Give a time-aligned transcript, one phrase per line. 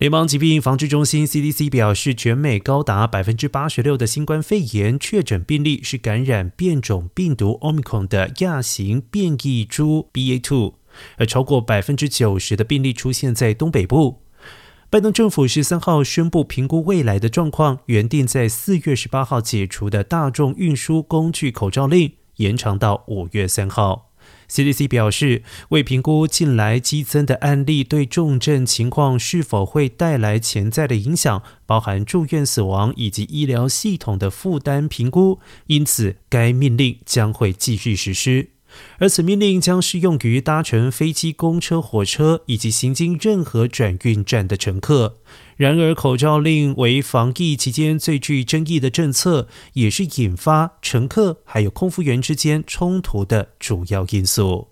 [0.00, 10.72] 联邦疾病防治中心 （CDC） 表示，全美高达百分之八十六的新冠肺炎确诊病例是感染变种病毒 Omicron 的亚型变异株 BA.2，
[11.18, 14.22] 而超过百分之九十的病例出现在东北部。
[14.88, 24.09] 拜登政府十三号宣布，评估未来的状况，原定在四月十八号解除的大众运输工具口罩令延长到五月三号。
[24.50, 38.50] CDC 表示，为评估近来激增的案例对重症情况是否会带来潜在的影响，包含住院死亡以及医疗系统的负担评估，因此该命令将会继续实施。
[38.98, 45.18] 而此命令将适用于搭乘飞机、公车、火车以及行经任何转运站的乘客。
[45.56, 54.68] 然而，口罩令为防疫期间最具争议的政策，也是引发乘客还有空服员之间冲突的主要因素。